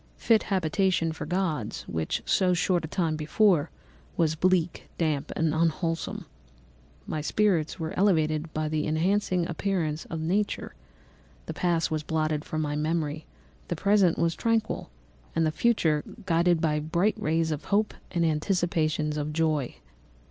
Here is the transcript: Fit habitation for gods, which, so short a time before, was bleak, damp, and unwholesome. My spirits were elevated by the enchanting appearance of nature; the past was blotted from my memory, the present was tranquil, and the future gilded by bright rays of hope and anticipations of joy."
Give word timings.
Fit 0.17 0.41
habitation 0.41 1.11
for 1.11 1.27
gods, 1.27 1.83
which, 1.83 2.23
so 2.25 2.55
short 2.55 2.83
a 2.83 2.87
time 2.87 3.15
before, 3.15 3.69
was 4.17 4.33
bleak, 4.33 4.89
damp, 4.97 5.31
and 5.35 5.53
unwholesome. 5.53 6.25
My 7.05 7.21
spirits 7.21 7.79
were 7.79 7.93
elevated 7.95 8.51
by 8.51 8.67
the 8.67 8.87
enchanting 8.87 9.47
appearance 9.47 10.05
of 10.05 10.19
nature; 10.19 10.73
the 11.45 11.53
past 11.53 11.91
was 11.91 12.01
blotted 12.01 12.43
from 12.43 12.63
my 12.63 12.75
memory, 12.75 13.27
the 13.67 13.75
present 13.75 14.17
was 14.17 14.33
tranquil, 14.33 14.89
and 15.35 15.45
the 15.45 15.51
future 15.51 16.03
gilded 16.25 16.59
by 16.59 16.79
bright 16.79 17.13
rays 17.19 17.51
of 17.51 17.65
hope 17.65 17.93
and 18.09 18.25
anticipations 18.25 19.17
of 19.17 19.31
joy." 19.31 19.75